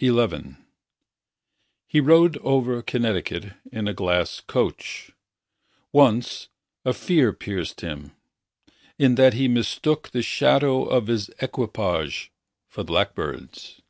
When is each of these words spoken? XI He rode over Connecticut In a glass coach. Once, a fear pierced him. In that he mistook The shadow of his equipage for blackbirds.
XI 0.00 0.56
He 1.86 2.00
rode 2.00 2.36
over 2.38 2.82
Connecticut 2.82 3.52
In 3.70 3.86
a 3.86 3.94
glass 3.94 4.40
coach. 4.40 5.12
Once, 5.92 6.48
a 6.84 6.92
fear 6.92 7.32
pierced 7.32 7.80
him. 7.82 8.10
In 8.98 9.14
that 9.14 9.34
he 9.34 9.46
mistook 9.46 10.08
The 10.10 10.22
shadow 10.22 10.84
of 10.84 11.06
his 11.06 11.28
equipage 11.40 12.32
for 12.66 12.82
blackbirds. 12.82 13.80